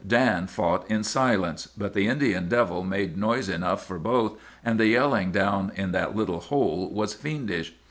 "'Dan 0.07 0.47
fought 0.47 0.89
in 0.89 1.03
silence; 1.03 1.67
but 1.77 1.93
the 1.93 2.07
Indian 2.07 2.49
devil 2.49 2.83
made 2.83 3.15
noise 3.15 3.47
enough 3.47 3.85
for 3.85 3.99
both, 3.99 4.33
and 4.65 4.79
the 4.79 4.87
yelling 4.87 5.29
down 5.31 5.71
in 5.75 5.91
that 5.91 6.15
little 6.15 6.39
hole 6.39 6.89
was 6.91 7.13
fiendish. 7.13 7.75